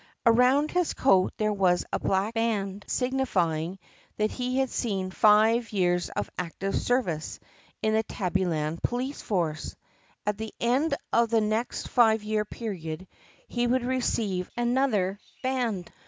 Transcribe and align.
Around 0.25 0.71
his 0.71 0.95
coat 0.95 1.31
there 1.37 1.53
was 1.53 1.85
a 1.93 1.99
black 1.99 2.33
band 2.33 2.85
signifying 2.87 3.77
that 4.17 4.31
he 4.31 4.57
had 4.57 4.71
seen 4.71 5.11
five 5.11 5.71
years 5.71 6.09
of 6.09 6.27
active 6.39 6.73
service 6.75 7.39
in 7.83 7.93
the 7.93 8.01
Tabbyland 8.03 8.81
police 8.81 9.21
force. 9.21 9.75
At 10.25 10.39
the 10.39 10.55
end 10.59 10.95
of 11.13 11.29
the 11.29 11.39
next 11.39 11.87
five 11.87 12.23
year 12.23 12.45
period 12.45 13.07
he 13.47 13.67
would 13.67 13.85
receive 13.85 14.49
another 14.57 15.19
band. 15.43 15.91